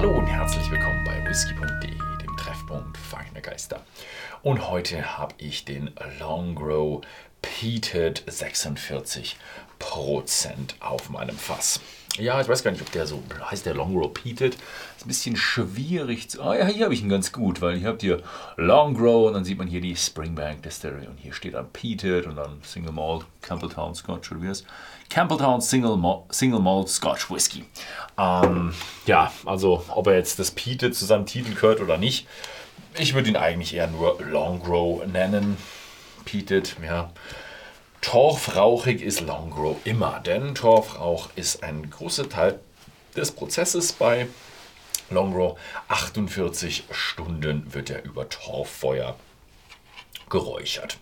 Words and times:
Hallo 0.00 0.16
und 0.16 0.28
herzlich 0.28 0.70
willkommen 0.70 1.04
bei 1.04 1.22
whisky.de, 1.28 1.90
dem 1.90 2.36
Treffpunkt 2.38 2.96
feiner 2.96 3.42
Geister. 3.42 3.84
Und 4.42 4.70
heute 4.70 5.18
habe 5.18 5.34
ich 5.36 5.66
den 5.66 5.90
Longrow 6.18 7.02
Peated 7.42 8.22
46% 8.26 9.34
auf 10.80 11.10
meinem 11.10 11.36
Fass. 11.36 11.80
Ja, 12.16 12.40
ich 12.40 12.48
weiß 12.48 12.64
gar 12.64 12.72
nicht, 12.72 12.82
ob 12.82 12.90
der 12.90 13.06
so 13.06 13.22
heißt, 13.50 13.64
der 13.66 13.74
Long 13.74 13.96
Repeated. 13.96 14.54
Ist 14.54 15.04
ein 15.04 15.08
bisschen 15.08 15.36
schwierig 15.36 16.28
zu. 16.28 16.42
Ah 16.42 16.56
ja, 16.56 16.66
hier 16.66 16.84
habe 16.84 16.94
ich 16.94 17.02
ihn 17.02 17.08
ganz 17.08 17.32
gut, 17.32 17.60
weil 17.60 17.78
ihr 17.78 17.88
habt 17.88 18.02
hier 18.02 18.22
Long 18.56 18.94
Grow 18.94 19.28
und 19.28 19.34
dann 19.34 19.44
sieht 19.44 19.58
man 19.58 19.68
hier 19.68 19.80
die 19.80 19.96
Springbank 19.96 20.62
Distillery 20.62 21.06
und 21.06 21.18
hier 21.18 21.32
steht 21.32 21.54
dann 21.54 21.70
Peated 21.70 22.26
und 22.26 22.36
dann 22.36 22.60
Single 22.62 22.92
Malt 22.92 23.24
Campbelltown 23.42 23.94
Scotch 23.94 24.32
oder 24.32 24.42
wie 24.42 24.48
heißt 24.48 24.66
Campbelltown 25.08 25.60
Single 25.60 25.96
Malt, 25.96 26.22
Single 26.30 26.60
Malt 26.60 26.88
Scotch 26.88 27.30
Whisky. 27.30 27.64
Ähm, 28.18 28.74
ja, 29.06 29.32
also 29.46 29.84
ob 29.88 30.08
er 30.08 30.16
jetzt 30.16 30.38
das 30.38 30.50
Peated 30.50 30.94
zu 30.94 31.04
seinem 31.04 31.26
Titel 31.26 31.54
gehört 31.54 31.80
oder 31.80 31.96
nicht, 31.96 32.26
ich 32.98 33.14
würde 33.14 33.28
ihn 33.28 33.36
eigentlich 33.36 33.74
eher 33.74 33.86
nur 33.86 34.20
Long 34.20 34.60
Grow 34.60 35.06
nennen. 35.06 35.56
Peated, 36.24 36.76
ja. 36.84 37.12
Torfrauchig 38.00 39.02
ist 39.02 39.20
Longrow 39.20 39.76
immer, 39.84 40.20
denn 40.20 40.54
Torfrauch 40.54 41.28
ist 41.36 41.62
ein 41.62 41.90
großer 41.90 42.28
Teil 42.28 42.58
des 43.14 43.32
Prozesses 43.32 43.92
bei 43.92 44.26
Longrow. 45.10 45.58
48 45.88 46.84
Stunden 46.90 47.74
wird 47.74 47.90
er 47.90 48.02
über 48.04 48.28
Torffeuer 48.28 49.16
geräuchert. 50.30 50.98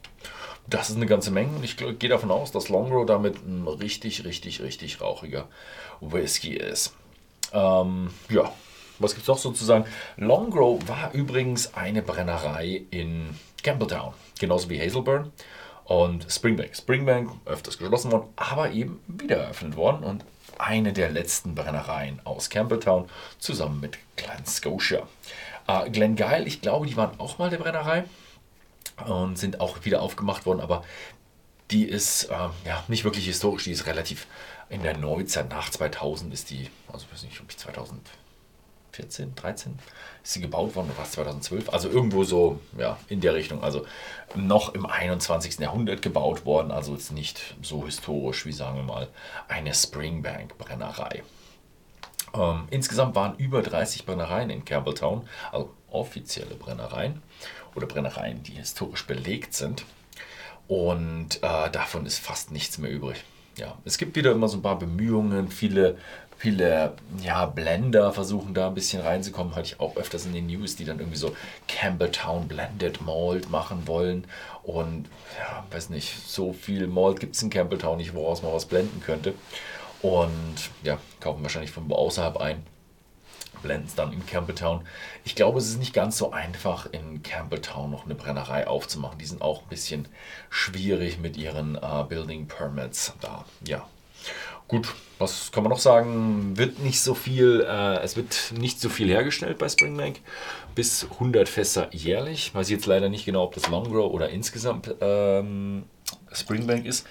Das 0.66 0.90
ist 0.90 0.96
eine 0.96 1.06
ganze 1.06 1.30
Menge 1.30 1.56
und 1.56 1.64
ich 1.64 1.76
gehe 1.76 2.08
davon 2.10 2.32
aus, 2.32 2.50
dass 2.50 2.68
Longrow 2.68 3.06
damit 3.06 3.36
ein 3.46 3.66
richtig, 3.68 4.24
richtig, 4.24 4.60
richtig 4.60 5.00
rauchiger 5.00 5.48
Whisky 6.00 6.54
ist. 6.54 6.94
Ähm, 7.52 8.10
ja, 8.28 8.52
was 8.98 9.12
gibt 9.12 9.22
es 9.22 9.28
noch 9.28 9.38
sozusagen? 9.38 9.84
Longrow 10.16 10.80
war 10.88 11.12
übrigens 11.14 11.74
eine 11.74 12.02
Brennerei 12.02 12.82
in 12.90 13.38
Campbelltown, 13.62 14.14
genauso 14.40 14.68
wie 14.68 14.80
Hazelburn 14.80 15.32
und 15.88 16.30
Springbank. 16.30 16.76
Springbank 16.76 17.30
öfters 17.46 17.78
geschlossen 17.78 18.12
worden, 18.12 18.28
aber 18.36 18.70
eben 18.70 19.00
wieder 19.06 19.38
eröffnet 19.38 19.74
worden 19.74 20.04
und 20.04 20.24
eine 20.58 20.92
der 20.92 21.10
letzten 21.10 21.54
Brennereien 21.54 22.20
aus 22.24 22.50
Campbelltown 22.50 23.08
zusammen 23.38 23.80
mit 23.80 23.98
Glen 24.16 24.44
Scotia. 24.46 25.08
Äh, 25.66 25.90
Glengeil, 25.90 26.46
ich 26.46 26.60
glaube, 26.60 26.86
die 26.86 26.96
waren 26.96 27.18
auch 27.18 27.38
mal 27.38 27.48
der 27.48 27.58
Brennerei 27.58 28.04
und 29.06 29.38
sind 29.38 29.60
auch 29.60 29.84
wieder 29.84 30.02
aufgemacht 30.02 30.44
worden, 30.44 30.60
aber 30.60 30.84
die 31.70 31.84
ist 31.84 32.24
äh, 32.24 32.48
ja 32.66 32.84
nicht 32.88 33.04
wirklich 33.04 33.24
historisch, 33.24 33.64
die 33.64 33.72
ist 33.72 33.86
relativ 33.86 34.26
in 34.68 34.82
der 34.82 34.96
Neuzeit, 34.96 35.48
nach 35.48 35.70
2000 35.70 36.34
ist 36.34 36.50
die, 36.50 36.68
also 36.92 37.06
ich 37.06 37.12
weiß 37.12 37.22
nicht, 37.22 37.40
ob 37.40 37.50
ich 37.50 37.56
2000 37.56 38.00
14, 38.92 39.34
13 39.34 39.78
ist 40.22 40.32
sie 40.32 40.40
gebaut 40.40 40.74
worden, 40.76 40.90
war 40.96 41.04
es 41.04 41.12
2012? 41.12 41.72
Also 41.72 41.88
irgendwo 41.88 42.24
so, 42.24 42.60
ja, 42.76 42.98
in 43.08 43.20
der 43.20 43.34
Richtung. 43.34 43.62
Also 43.62 43.86
noch 44.34 44.74
im 44.74 44.86
21. 44.86 45.58
Jahrhundert 45.58 46.02
gebaut 46.02 46.44
worden, 46.44 46.70
also 46.70 46.92
jetzt 46.92 47.12
nicht 47.12 47.54
so 47.62 47.84
historisch 47.84 48.46
wie, 48.46 48.52
sagen 48.52 48.76
wir 48.76 48.82
mal, 48.82 49.08
eine 49.48 49.74
Springbank-Brennerei. 49.74 51.22
Ähm, 52.34 52.68
insgesamt 52.70 53.14
waren 53.14 53.36
über 53.36 53.62
30 53.62 54.04
Brennereien 54.04 54.50
in 54.50 54.64
Campbelltown, 54.64 55.26
also 55.52 55.74
offizielle 55.90 56.54
Brennereien 56.54 57.22
oder 57.74 57.86
Brennereien, 57.86 58.42
die 58.42 58.52
historisch 58.52 59.06
belegt 59.06 59.54
sind. 59.54 59.84
Und 60.66 61.42
äh, 61.42 61.70
davon 61.70 62.04
ist 62.04 62.18
fast 62.18 62.50
nichts 62.50 62.76
mehr 62.78 62.90
übrig. 62.90 63.24
Ja, 63.58 63.76
es 63.84 63.98
gibt 63.98 64.16
wieder 64.16 64.32
immer 64.32 64.48
so 64.48 64.58
ein 64.58 64.62
paar 64.62 64.78
Bemühungen, 64.78 65.48
viele 65.48 65.96
viele 66.38 66.94
ja, 67.20 67.46
Blender 67.46 68.12
versuchen 68.12 68.54
da 68.54 68.68
ein 68.68 68.74
bisschen 68.74 69.02
reinzukommen. 69.02 69.54
Hatte 69.54 69.66
ich 69.66 69.80
auch 69.80 69.96
öfters 69.96 70.24
in 70.24 70.32
den 70.32 70.46
News, 70.46 70.76
die 70.76 70.84
dann 70.84 71.00
irgendwie 71.00 71.18
so 71.18 71.34
Campbelltown 71.66 72.48
Blended 72.48 73.02
Malt 73.02 73.50
machen 73.50 73.86
wollen. 73.86 74.24
Und 74.62 75.06
ja, 75.38 75.64
weiß 75.70 75.90
nicht, 75.90 76.14
so 76.26 76.52
viel 76.52 76.86
Malt 76.86 77.20
gibt 77.20 77.34
es 77.34 77.42
in 77.42 77.50
Campbelltown 77.50 77.98
nicht, 77.98 78.14
woraus 78.14 78.42
man 78.42 78.52
was 78.52 78.66
blenden 78.66 79.02
könnte. 79.04 79.34
Und 80.00 80.70
ja, 80.84 80.98
kaufen 81.20 81.42
wahrscheinlich 81.42 81.72
von 81.72 81.90
außerhalb 81.90 82.36
ein. 82.36 82.62
Blenden 83.58 83.90
dann 83.96 84.12
in 84.12 84.24
Campbelltown. 84.26 84.86
Ich 85.24 85.34
glaube, 85.34 85.58
es 85.58 85.68
ist 85.68 85.78
nicht 85.78 85.94
ganz 85.94 86.18
so 86.18 86.32
einfach, 86.32 86.86
in 86.92 87.22
Campbelltown 87.22 87.90
noch 87.90 88.04
eine 88.04 88.14
Brennerei 88.14 88.66
aufzumachen. 88.66 89.18
Die 89.18 89.26
sind 89.26 89.42
auch 89.42 89.62
ein 89.62 89.68
bisschen 89.68 90.08
schwierig 90.50 91.18
mit 91.18 91.36
ihren 91.36 91.76
uh, 91.76 92.04
Building 92.04 92.46
Permits 92.46 93.12
da. 93.20 93.44
Ja, 93.66 93.86
Gut, 94.68 94.94
was 95.18 95.50
kann 95.50 95.62
man 95.62 95.70
noch 95.70 95.78
sagen? 95.78 96.58
Wird 96.58 96.78
nicht 96.80 97.00
so 97.00 97.14
viel, 97.14 97.66
äh, 97.66 98.00
es 98.00 98.16
wird 98.16 98.52
nicht 98.54 98.78
so 98.78 98.90
viel 98.90 99.08
hergestellt 99.08 99.56
bei 99.56 99.66
Springbank. 99.66 100.20
Bis 100.74 101.06
100 101.10 101.48
Fässer 101.48 101.88
jährlich. 101.90 102.54
Weiß 102.54 102.68
ich 102.68 102.74
jetzt 102.74 102.84
leider 102.84 103.08
nicht 103.08 103.24
genau, 103.24 103.44
ob 103.44 103.54
das 103.54 103.68
Longrow 103.68 104.12
oder 104.12 104.28
insgesamt 104.28 104.94
ähm, 105.00 105.84
Springbank 106.32 106.84
ist. 106.84 107.06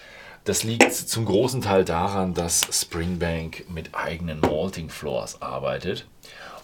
Das 0.48 0.64
liegt 0.64 0.94
zum 0.94 1.26
großen 1.26 1.62
Teil 1.62 1.84
daran, 1.84 2.34
dass 2.34 2.66
Springbank 2.72 3.70
mit 3.70 3.94
eigenen 3.94 4.40
Malting 4.40 4.90
Floors 4.90 5.42
arbeitet 5.42 6.08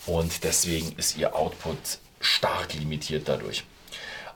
und 0.06 0.46
deswegen 0.46 0.94
ist 0.96 1.18
ihr 1.18 1.36
Output 1.36 2.00
stark 2.22 2.74
limitiert 2.76 3.28
dadurch. 3.28 3.66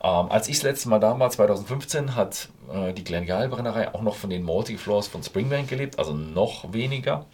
Ähm, 0.04 0.30
als 0.30 0.48
ich 0.48 0.56
das 0.56 0.64
letzte 0.64 0.90
Mal 0.90 0.98
da 0.98 1.18
war, 1.18 1.30
2015, 1.30 2.14
hat 2.14 2.50
äh, 2.70 2.92
die 2.92 3.04
Glengale-Brennerei 3.04 3.94
auch 3.94 4.02
noch 4.02 4.16
von 4.16 4.28
den 4.28 4.42
Malting 4.42 4.76
Floors 4.76 5.08
von 5.08 5.22
Springbank 5.22 5.66
gelebt, 5.70 5.98
also 5.98 6.12
noch 6.12 6.74
weniger. 6.74 7.24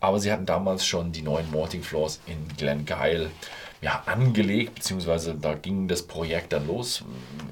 Aber 0.00 0.20
sie 0.20 0.30
hatten 0.30 0.44
damals 0.44 0.84
schon 0.84 1.12
die 1.12 1.22
neuen 1.22 1.50
Malting 1.50 1.82
Floors 1.82 2.20
in 2.26 2.46
Glengale 2.58 3.30
ja, 3.80 4.02
angelegt, 4.04 4.74
beziehungsweise 4.74 5.34
da 5.34 5.54
ging 5.54 5.88
das 5.88 6.02
Projekt 6.02 6.52
dann 6.52 6.66
los. 6.66 7.02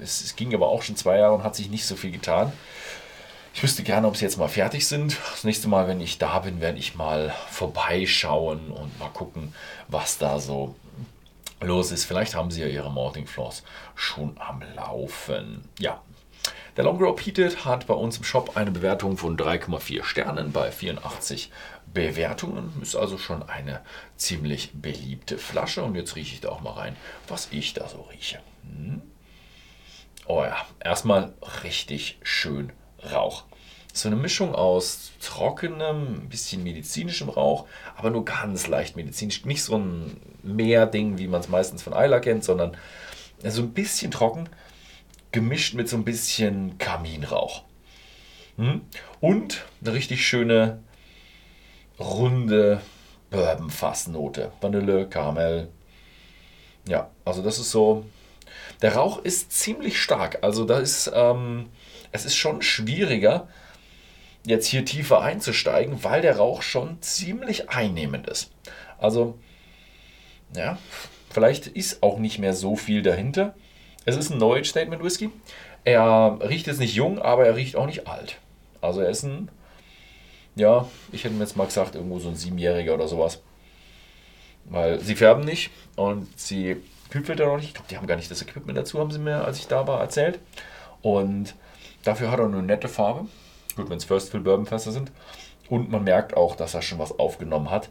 Es, 0.02 0.20
es, 0.20 0.36
ging 0.36 0.54
aber 0.54 0.68
auch 0.68 0.82
schon 0.82 0.96
zwei 0.96 1.16
Jahre 1.16 1.32
und 1.32 1.44
hat 1.44 1.56
sich 1.56 1.70
nicht 1.70 1.86
so 1.86 1.96
viel 1.96 2.10
getan. 2.10 2.52
Ich 3.54 3.62
wüsste 3.62 3.82
gerne, 3.82 4.06
ob 4.06 4.16
sie 4.16 4.24
jetzt 4.24 4.38
mal 4.38 4.48
fertig 4.48 4.88
sind. 4.88 5.18
Das 5.30 5.44
nächste 5.44 5.68
Mal, 5.68 5.86
wenn 5.86 6.00
ich 6.00 6.18
da 6.18 6.38
bin, 6.38 6.60
werde 6.60 6.78
ich 6.78 6.94
mal 6.94 7.34
vorbeischauen 7.50 8.70
und 8.70 8.98
mal 8.98 9.10
gucken, 9.10 9.54
was 9.88 10.16
da 10.16 10.38
so 10.38 10.74
los 11.60 11.92
ist. 11.92 12.06
Vielleicht 12.06 12.34
haben 12.34 12.50
Sie 12.50 12.62
ja 12.62 12.66
Ihre 12.66 12.90
Morning 12.90 13.26
Floors 13.26 13.62
schon 13.94 14.36
am 14.38 14.62
Laufen. 14.74 15.68
Ja, 15.78 16.00
der 16.76 16.84
Longrow 16.84 17.14
Peated 17.14 17.66
hat 17.66 17.86
bei 17.86 17.94
uns 17.94 18.16
im 18.16 18.24
Shop 18.24 18.56
eine 18.56 18.70
Bewertung 18.70 19.18
von 19.18 19.36
3,4 19.36 20.02
Sternen 20.02 20.52
bei 20.52 20.72
84 20.72 21.52
Bewertungen. 21.92 22.72
Ist 22.80 22.96
also 22.96 23.18
schon 23.18 23.42
eine 23.42 23.82
ziemlich 24.16 24.70
beliebte 24.72 25.36
Flasche. 25.36 25.84
Und 25.84 25.94
jetzt 25.94 26.16
rieche 26.16 26.34
ich 26.34 26.40
da 26.40 26.48
auch 26.48 26.62
mal 26.62 26.72
rein, 26.72 26.96
was 27.28 27.48
ich 27.50 27.74
da 27.74 27.86
so 27.86 28.00
rieche. 28.10 28.40
Hm? 28.62 29.02
Oh 30.24 30.42
ja, 30.42 30.56
erstmal 30.80 31.34
richtig 31.62 32.18
schön 32.22 32.72
Rauch. 33.10 33.44
So 33.92 34.08
eine 34.08 34.16
Mischung 34.16 34.54
aus 34.54 35.12
trockenem, 35.20 36.24
ein 36.24 36.28
bisschen 36.28 36.62
medizinischem 36.62 37.28
Rauch, 37.28 37.66
aber 37.96 38.10
nur 38.10 38.24
ganz 38.24 38.66
leicht 38.66 38.96
medizinisch. 38.96 39.44
Nicht 39.44 39.62
so 39.62 39.76
ein 39.76 40.16
Meerding, 40.42 41.18
wie 41.18 41.28
man 41.28 41.40
es 41.40 41.48
meistens 41.48 41.82
von 41.82 41.92
Eila 41.92 42.20
kennt, 42.20 42.42
sondern 42.42 42.76
so 43.44 43.62
ein 43.62 43.72
bisschen 43.72 44.10
trocken, 44.10 44.48
gemischt 45.30 45.74
mit 45.74 45.88
so 45.88 45.96
ein 45.96 46.04
bisschen 46.04 46.78
Kaminrauch. 46.78 47.64
Hm? 48.56 48.82
Und 49.20 49.64
eine 49.82 49.92
richtig 49.92 50.26
schöne, 50.26 50.82
runde 51.98 52.80
Bourbon-Fassnote. 53.30 54.52
Vanille, 54.60 55.08
Karamell. 55.08 55.68
Ja, 56.86 57.10
also 57.24 57.42
das 57.42 57.58
ist 57.58 57.70
so. 57.70 58.04
Der 58.82 58.94
Rauch 58.94 59.22
ist 59.24 59.52
ziemlich 59.52 60.00
stark. 60.00 60.38
Also 60.42 60.64
da 60.64 60.78
ist, 60.78 61.10
ähm, 61.14 61.70
es 62.12 62.24
ist 62.24 62.36
schon 62.36 62.62
schwieriger, 62.62 63.48
jetzt 64.44 64.66
hier 64.66 64.84
tiefer 64.84 65.20
einzusteigen, 65.20 66.04
weil 66.04 66.22
der 66.22 66.36
Rauch 66.36 66.62
schon 66.62 67.00
ziemlich 67.00 67.70
einnehmend 67.70 68.28
ist. 68.28 68.52
Also, 68.98 69.38
ja, 70.54 70.78
vielleicht 71.30 71.66
ist 71.68 72.02
auch 72.02 72.18
nicht 72.18 72.38
mehr 72.38 72.54
so 72.54 72.76
viel 72.76 73.02
dahinter. 73.02 73.54
Es 74.04 74.16
ist 74.16 74.30
ein 74.30 74.36
Knowledge 74.36 74.68
Statement 74.68 75.02
Whisky. 75.02 75.30
Er 75.84 76.38
riecht 76.42 76.66
jetzt 76.66 76.80
nicht 76.80 76.94
jung, 76.94 77.18
aber 77.20 77.46
er 77.46 77.56
riecht 77.56 77.76
auch 77.76 77.86
nicht 77.86 78.06
alt. 78.06 78.38
Also 78.80 79.00
er 79.00 79.10
ist 79.10 79.22
ein, 79.22 79.48
ja, 80.54 80.88
ich 81.12 81.24
hätte 81.24 81.34
mir 81.34 81.44
jetzt 81.44 81.56
mal 81.56 81.66
gesagt, 81.66 81.94
irgendwo 81.94 82.18
so 82.18 82.28
ein 82.28 82.36
Siebenjähriger 82.36 82.94
oder 82.94 83.08
sowas. 83.08 83.42
Weil 84.64 85.00
sie 85.00 85.16
färben 85.16 85.44
nicht 85.44 85.70
und 85.96 86.38
sie 86.38 86.76
kühlfiltern 87.10 87.48
auch 87.48 87.56
nicht. 87.56 87.68
Ich 87.68 87.74
glaube, 87.74 87.88
die 87.88 87.96
haben 87.96 88.06
gar 88.06 88.16
nicht 88.16 88.30
das 88.30 88.42
Equipment 88.42 88.78
dazu, 88.78 88.98
haben 88.98 89.10
sie 89.10 89.18
mir, 89.18 89.44
als 89.44 89.58
ich 89.58 89.66
da 89.66 89.86
war, 89.86 90.00
erzählt. 90.00 90.38
Und 91.00 91.54
dafür 92.02 92.30
hat 92.30 92.38
er 92.38 92.46
eine 92.46 92.62
nette 92.62 92.88
Farbe. 92.88 93.26
Gut, 93.76 93.88
wenn 93.88 93.96
es 93.96 94.04
First 94.04 94.30
Fill 94.30 94.40
Bourbon 94.40 94.66
Fässer 94.66 94.92
sind. 94.92 95.12
Und 95.68 95.90
man 95.90 96.04
merkt 96.04 96.36
auch, 96.36 96.56
dass 96.56 96.74
er 96.74 96.82
schon 96.82 96.98
was 96.98 97.18
aufgenommen 97.18 97.70
hat 97.70 97.90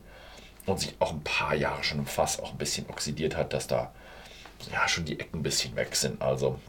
und 0.66 0.80
sich 0.80 0.96
auch 1.00 1.12
ein 1.12 1.24
paar 1.24 1.56
Jahre 1.56 1.84
schon 1.84 2.00
im 2.00 2.06
Fass 2.06 2.40
auch 2.40 2.52
ein 2.52 2.58
bisschen 2.58 2.88
oxidiert 2.90 3.36
hat, 3.36 3.54
dass 3.54 3.68
da 3.68 3.92
ja 4.72 4.88
schon 4.88 5.06
die 5.06 5.20
Ecken 5.20 5.40
ein 5.40 5.44
bisschen 5.44 5.76
weg 5.76 5.96
sind. 5.96 6.22
Also 6.22 6.60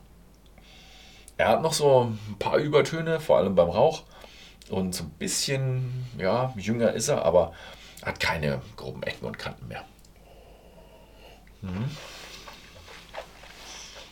er 1.37 1.49
hat 1.49 1.62
noch 1.62 1.73
so 1.73 2.05
ein 2.05 2.39
paar 2.39 2.56
Übertöne, 2.56 3.21
vor 3.21 3.39
allem 3.39 3.55
beim 3.55 3.69
Rauch. 3.69 4.05
Und 4.71 4.94
so 4.94 5.05
ein 5.05 5.11
bisschen, 5.11 6.06
ja, 6.17 6.55
jünger 6.56 6.93
ist 6.93 7.09
er, 7.09 7.25
aber 7.25 7.53
hat 8.03 8.21
keine 8.21 8.62
groben 8.77 9.03
Ecken 9.03 9.27
und 9.27 9.39
Kanten 9.39 9.69
mehr. 9.69 9.85
Mhm. 11.61 11.91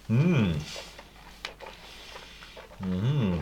Mhm. 0.08 0.54
Mhm. 2.80 3.40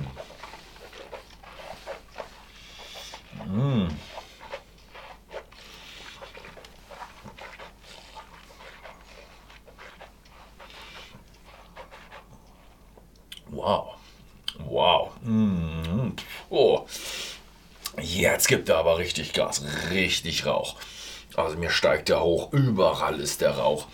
Mhm. 3.46 3.88
Wow. 13.50 13.94
Wow. 14.58 15.12
Mm. 15.22 16.12
Oh. 16.50 16.86
Jetzt 18.00 18.48
gibt 18.48 18.68
er 18.68 18.78
aber 18.78 18.98
richtig 18.98 19.32
Gas. 19.32 19.62
Richtig 19.90 20.46
Rauch. 20.46 20.76
Also 21.34 21.56
mir 21.56 21.70
steigt 21.70 22.08
der 22.08 22.20
hoch. 22.20 22.52
Überall 22.52 23.20
ist 23.20 23.40
der 23.40 23.52
Rauch. 23.58 23.86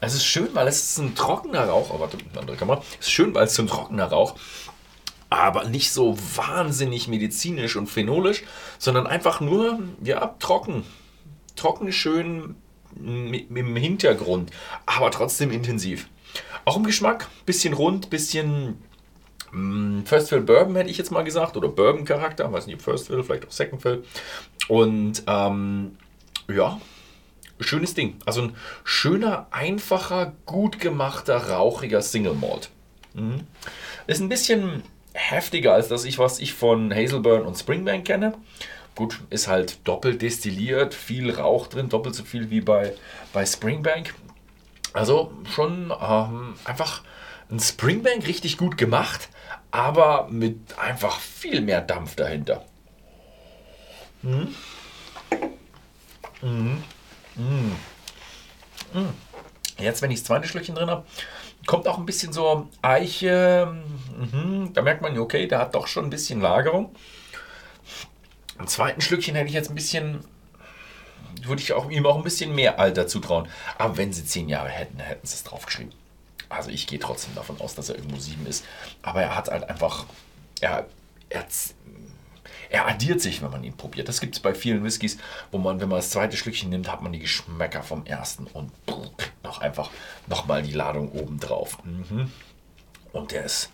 Es 0.00 0.14
ist 0.14 0.26
schön, 0.26 0.48
weil 0.54 0.68
es 0.68 0.82
ist 0.82 0.98
ein 0.98 1.14
trockener 1.14 1.68
Rauch. 1.68 1.90
Oh, 1.90 2.00
warte, 2.00 2.18
andere 2.36 2.56
Kamera. 2.56 2.82
Es 3.00 3.06
ist 3.06 3.12
schön, 3.12 3.34
weil 3.34 3.44
es 3.44 3.54
so 3.54 3.62
ein 3.62 3.68
trockener 3.68 4.06
Rauch 4.06 4.34
aber 5.30 5.64
nicht 5.64 5.90
so 5.90 6.16
wahnsinnig 6.36 7.08
medizinisch 7.08 7.76
und 7.76 7.88
phenolisch, 7.88 8.44
sondern 8.78 9.06
einfach 9.06 9.40
nur, 9.40 9.80
ja, 10.02 10.34
trocken. 10.38 10.84
Trocken, 11.56 11.90
schön 11.92 12.54
im 12.98 13.76
Hintergrund, 13.76 14.50
aber 14.86 15.10
trotzdem 15.10 15.50
intensiv. 15.50 16.08
Auch 16.64 16.76
im 16.76 16.84
Geschmack, 16.84 17.28
bisschen 17.44 17.74
rund, 17.74 18.10
bisschen 18.10 18.78
mm, 19.52 20.02
First 20.04 20.28
Fill 20.28 20.40
Bourbon 20.40 20.76
hätte 20.76 20.90
ich 20.90 20.98
jetzt 20.98 21.10
mal 21.10 21.22
gesagt, 21.22 21.56
oder 21.56 21.68
Bourbon-Charakter, 21.68 22.50
weiß 22.50 22.66
nicht, 22.66 22.82
First 22.82 23.08
Fill, 23.08 23.22
vielleicht 23.22 23.46
auch 23.46 23.52
Second 23.52 23.82
Fill. 23.82 24.04
Und 24.68 25.22
ähm, 25.26 25.96
ja, 26.48 26.80
schönes 27.60 27.94
Ding. 27.94 28.16
Also 28.24 28.42
ein 28.42 28.56
schöner, 28.84 29.46
einfacher, 29.50 30.32
gut 30.44 30.80
gemachter, 30.80 31.50
rauchiger 31.50 32.02
Single 32.02 32.34
Malt. 32.34 32.70
Mhm. 33.14 33.40
Ist 34.06 34.20
ein 34.20 34.28
bisschen 34.28 34.82
heftiger 35.16 35.72
als 35.72 35.88
das 35.88 36.04
ich, 36.04 36.18
was 36.18 36.38
ich 36.38 36.54
von 36.54 36.94
Hazelburn 36.94 37.42
und 37.42 37.56
Springbank 37.56 38.04
kenne. 38.06 38.34
Gut, 38.94 39.20
ist 39.30 39.48
halt 39.48 39.86
doppelt 39.86 40.22
destilliert, 40.22 40.94
viel 40.94 41.30
Rauch 41.30 41.66
drin, 41.66 41.88
doppelt 41.88 42.14
so 42.14 42.24
viel 42.24 42.50
wie 42.50 42.60
bei, 42.60 42.94
bei 43.32 43.44
Springbank. 43.44 44.14
Also 44.92 45.32
schon 45.54 45.92
ähm, 46.00 46.54
einfach 46.64 47.02
ein 47.50 47.60
Springbank 47.60 48.26
richtig 48.26 48.56
gut 48.56 48.78
gemacht, 48.78 49.28
aber 49.70 50.28
mit 50.30 50.78
einfach 50.78 51.20
viel 51.20 51.60
mehr 51.60 51.82
Dampf 51.82 52.16
dahinter. 52.16 52.64
Mhm. 54.22 54.54
Mhm. 56.42 56.82
Mhm. 57.36 57.76
Mhm. 58.94 59.14
Jetzt, 59.78 60.00
wenn 60.00 60.10
ich 60.10 60.20
das 60.20 60.26
zweite 60.26 60.48
Schlückchen 60.48 60.74
drin 60.74 60.88
habe, 60.88 61.04
kommt 61.64 61.88
auch 61.88 61.98
ein 61.98 62.06
bisschen 62.06 62.32
so 62.32 62.68
Eiche. 62.82 63.74
Mhm. 64.18 64.72
Da 64.72 64.82
merkt 64.82 65.02
man, 65.02 65.18
okay, 65.18 65.46
der 65.46 65.58
hat 65.58 65.74
doch 65.74 65.86
schon 65.86 66.04
ein 66.04 66.10
bisschen 66.10 66.40
Lagerung. 66.40 66.94
Im 68.58 68.66
zweiten 68.66 69.00
Schlückchen 69.00 69.34
hätte 69.34 69.48
ich 69.48 69.54
jetzt 69.54 69.70
ein 69.70 69.74
bisschen, 69.74 70.20
würde 71.42 71.62
ich 71.62 71.72
auch, 71.72 71.90
ihm 71.90 72.06
auch 72.06 72.16
ein 72.16 72.22
bisschen 72.22 72.54
mehr 72.54 72.78
Alter 72.78 73.06
zutrauen. 73.06 73.48
Aber 73.78 73.96
wenn 73.96 74.12
sie 74.12 74.24
zehn 74.24 74.48
Jahre 74.48 74.68
hätten, 74.68 74.98
hätten 74.98 75.26
sie 75.26 75.34
es 75.34 75.44
draufgeschrieben. 75.44 75.92
Also 76.48 76.70
ich 76.70 76.86
gehe 76.86 76.98
trotzdem 76.98 77.34
davon 77.34 77.60
aus, 77.60 77.74
dass 77.74 77.88
er 77.88 77.96
irgendwo 77.96 78.18
sieben 78.18 78.46
ist. 78.46 78.64
Aber 79.02 79.22
er 79.22 79.36
hat 79.36 79.48
halt 79.48 79.68
einfach, 79.68 80.06
er, 80.60 80.86
er, 81.28 81.46
er 82.70 82.86
addiert 82.88 83.20
sich, 83.20 83.42
wenn 83.42 83.50
man 83.50 83.64
ihn 83.64 83.76
probiert. 83.76 84.08
Das 84.08 84.20
gibt 84.20 84.34
es 84.34 84.40
bei 84.40 84.54
vielen 84.54 84.84
Whiskys, 84.84 85.18
wo 85.50 85.58
man, 85.58 85.80
wenn 85.80 85.88
man 85.88 85.98
das 85.98 86.10
zweite 86.10 86.36
Schlückchen 86.36 86.70
nimmt, 86.70 86.90
hat 86.90 87.02
man 87.02 87.12
die 87.12 87.18
Geschmäcker 87.18 87.82
vom 87.82 88.04
ersten 88.06 88.46
und 88.46 88.72
noch 89.42 89.60
einfach 89.60 89.90
nochmal 90.26 90.62
die 90.62 90.72
Ladung 90.72 91.10
oben 91.12 91.38
drauf. 91.38 91.78
Mhm. 91.84 92.30
Und 93.12 93.32
der 93.32 93.44
ist, 93.44 93.70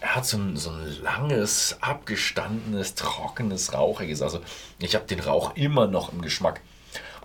er 0.00 0.16
hat 0.16 0.26
so 0.26 0.38
ein, 0.38 0.56
so 0.56 0.70
ein 0.70 1.02
langes, 1.02 1.76
abgestandenes, 1.80 2.94
trockenes, 2.94 3.74
rauchiges. 3.74 4.22
Also 4.22 4.40
ich 4.78 4.94
habe 4.94 5.04
den 5.06 5.20
Rauch 5.20 5.54
immer 5.54 5.86
noch 5.86 6.12
im 6.12 6.22
Geschmack. 6.22 6.62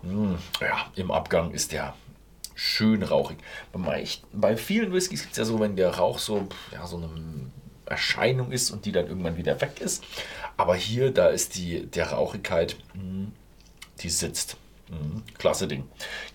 Mm, 0.01 0.33
ja, 0.59 0.91
im 0.95 1.11
Abgang 1.11 1.51
ist 1.51 1.71
der 1.71 1.93
schön 2.55 3.03
rauchig. 3.03 3.37
Bei, 3.71 4.05
bei 4.33 4.57
vielen 4.57 4.93
Whiskys 4.93 5.21
gibt 5.21 5.31
es 5.31 5.37
ja 5.37 5.45
so, 5.45 5.59
wenn 5.59 5.75
der 5.75 5.95
Rauch 5.95 6.19
so, 6.19 6.47
ja, 6.71 6.85
so 6.85 6.97
eine 6.97 7.09
Erscheinung 7.91 8.51
ist 8.51 8.71
und 8.71 8.85
die 8.85 8.91
dann 8.91 9.07
irgendwann 9.07 9.37
wieder 9.37 9.61
weg 9.61 9.79
ist. 9.79 10.03
Aber 10.57 10.75
hier, 10.75 11.11
da 11.11 11.27
ist 11.27 11.55
die 11.55 11.85
der 11.87 12.11
Rauchigkeit, 12.11 12.75
mm, 12.93 13.27
die 14.01 14.09
sitzt. 14.09 14.57
Mhm, 14.89 15.23
klasse 15.37 15.67
Ding. 15.67 15.85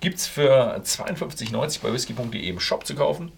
Gibt 0.01 0.17
es 0.17 0.27
für 0.27 0.81
52,90 0.83 1.83
bei 1.83 1.93
whisky.de 1.93 2.49
im 2.49 2.59
Shop 2.59 2.87
zu 2.87 2.95
kaufen. 2.95 3.31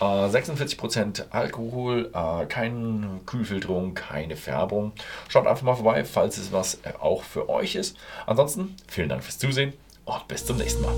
Äh, 0.00 0.04
46% 0.04 1.30
Alkohol, 1.30 2.10
äh, 2.12 2.46
keine 2.46 3.20
Kühlfilterung, 3.24 3.94
keine 3.94 4.36
Färbung. 4.36 4.92
Schaut 5.28 5.46
einfach 5.46 5.62
mal 5.62 5.76
vorbei, 5.76 6.04
falls 6.04 6.38
es 6.38 6.52
was 6.52 6.80
äh, 6.82 6.92
auch 7.00 7.22
für 7.22 7.48
euch 7.48 7.76
ist. 7.76 7.96
Ansonsten 8.26 8.74
vielen 8.88 9.08
Dank 9.08 9.22
fürs 9.22 9.38
Zusehen 9.38 9.74
und 10.04 10.26
bis 10.26 10.44
zum 10.44 10.56
nächsten 10.56 10.82
Mal. 10.82 10.96